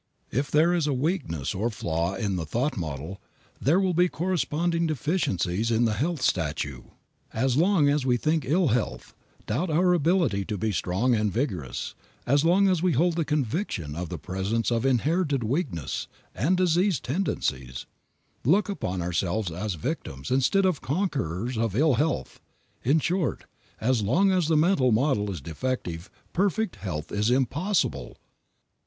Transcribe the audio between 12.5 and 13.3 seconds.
as we hold the